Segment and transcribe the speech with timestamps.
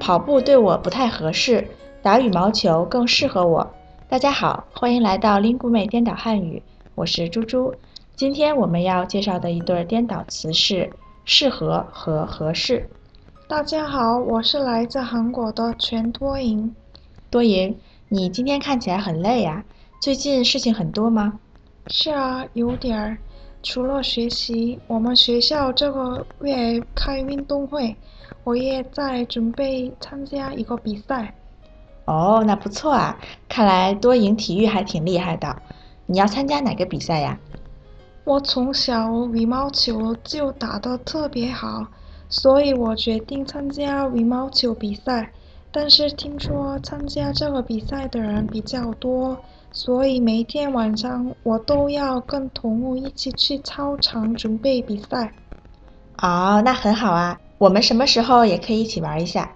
[0.00, 1.68] 跑步对我不太合适，
[2.02, 3.70] 打羽毛球更适合我。
[4.08, 6.62] 大家好，欢迎来到 lingume 颠倒汉语，
[6.94, 7.74] 我是猪猪。
[8.16, 10.90] 今天我们要介绍的一对颠倒词是
[11.26, 12.88] 适合和合适。
[13.46, 16.74] 大家好，我是来自韩国的全多银。
[17.28, 17.76] 多银，
[18.08, 19.62] 你今天看起来很累呀，
[20.00, 21.38] 最近事情很多吗？
[21.88, 23.18] 是啊，有点儿。
[23.62, 27.94] 除了学习，我们学校这个月开运动会。
[28.42, 31.34] 我也在准备参加一个比赛。
[32.06, 33.18] 哦，那不错啊！
[33.48, 35.54] 看来多赢体育还挺厉害的。
[36.06, 37.38] 你要参加哪个比赛呀？
[38.24, 41.86] 我从小羽毛球就打得特别好，
[42.30, 45.30] 所以我决定参加羽毛球比赛。
[45.70, 49.38] 但是听说参加这个比赛的人比较多，
[49.72, 55.32] 所以每天晚上我都要跟同学一起去操场准备比赛。
[56.18, 57.38] 哦，那很好啊。
[57.58, 59.50] 我们什么时候也可以一起玩一下。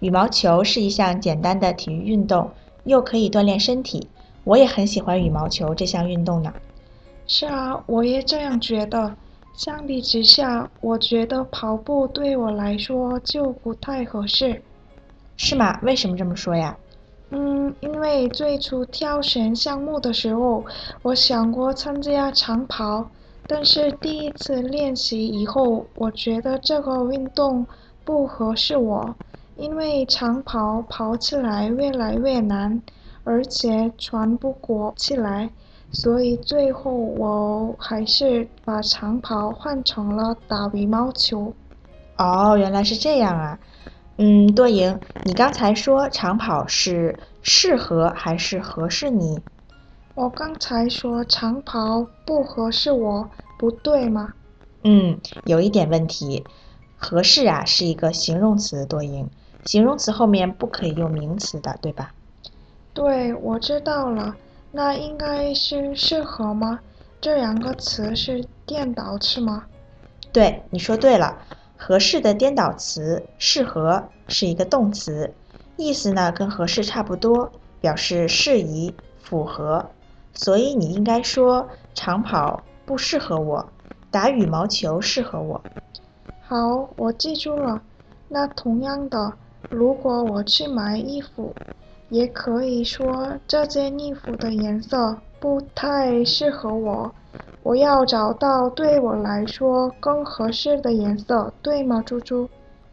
[0.00, 2.50] 羽毛球是一项简单的体育运动，
[2.84, 4.06] 又可以锻炼身体。
[4.44, 6.52] 我也很喜欢羽毛球这项运动呢。
[7.26, 9.14] 是啊，我也这样觉得。
[9.56, 14.60] 相比之下，我觉得跑步对我来说就不太合适。
[15.36, 15.78] 是吗？
[15.82, 16.76] 为什么这么说呀？
[17.30, 20.64] 嗯，因为最初挑选项目的时候，
[21.02, 23.10] 我想过参加长跑。
[23.46, 27.66] 但是第一次练习以后，我觉得这个运动
[28.02, 29.14] 不合适我，
[29.56, 32.80] 因为长跑跑起来越来越难，
[33.22, 35.50] 而且喘不过气来，
[35.90, 41.52] 所以最后我还是把长跑换成了打羽毛球。
[42.16, 43.58] 哦，原来是这样啊。
[44.16, 49.40] 嗯，多赢，你刚才说长跑是适合还是合适你？
[50.14, 54.32] 我刚才说长跑不合适我，不对吗？
[54.84, 56.44] 嗯，有一点问题。
[56.96, 59.28] 合适啊是一个形容词多赢，
[59.64, 62.14] 形容词后面不可以用名词的，对吧？
[62.94, 64.36] 对，我知道了。
[64.70, 66.78] 那应该是适合吗？
[67.20, 69.64] 这两个词是颠倒词吗？
[70.32, 71.36] 对，你说对了。
[71.76, 75.32] 合适的颠倒词适合是一个动词，
[75.76, 79.84] 意思呢跟合适差不多，表示适宜、符合。
[80.32, 83.64] 所以你应该说长跑不适合我，
[84.10, 85.62] 打羽毛球适合我。
[86.42, 87.80] 好，我记住了。
[88.28, 89.32] 那同样的，
[89.70, 91.54] 如果我去买衣服，
[92.08, 97.14] 也可以说这件衣服的颜色不太适合我，
[97.64, 102.46] 我要找到对我来说更合适的颜色，对吗，猪猪？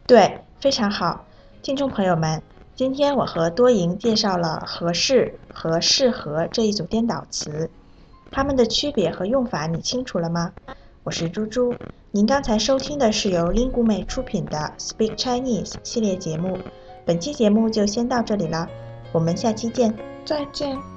[0.06, 1.24] 对，非常好，
[1.62, 2.42] 听众朋友们。
[2.74, 7.68] 今天我和多赢介绍了合适和适合这一组颠倒词，
[8.30, 10.50] 它们的区别和用法你清楚了吗？
[11.04, 11.74] 我是猪猪，
[12.10, 16.56] 您刚才收听的是由 lingume 出品的 Speak Chinese 系列节目，
[17.04, 18.66] 本期节目就先到这里了，
[19.12, 19.94] 我们下期见，
[20.24, 20.91] 再见。